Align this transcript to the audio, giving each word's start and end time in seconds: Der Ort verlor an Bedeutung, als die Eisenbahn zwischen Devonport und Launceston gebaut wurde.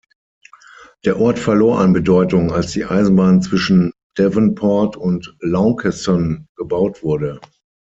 Der 1.05 1.19
Ort 1.19 1.37
verlor 1.37 1.77
an 1.79 1.93
Bedeutung, 1.93 2.51
als 2.51 2.71
die 2.71 2.85
Eisenbahn 2.85 3.43
zwischen 3.43 3.91
Devonport 4.17 4.97
und 4.97 5.37
Launceston 5.41 6.47
gebaut 6.55 7.03
wurde. 7.03 7.39